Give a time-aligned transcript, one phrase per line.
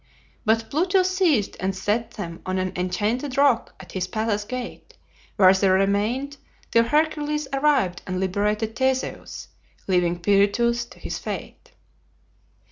[0.45, 4.95] But Pluto seized and set them on an enchanted rock at his palace gate,
[5.35, 6.37] where they remained
[6.71, 9.49] till Hercules arrived and liberated Theseus,
[9.85, 11.73] leaving Pirithous to his fate.